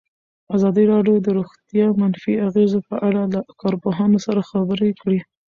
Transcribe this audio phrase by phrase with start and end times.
[0.55, 5.19] ازادي راډیو د روغتیا د منفي اغېزو په اړه له کارپوهانو سره خبرې کړي.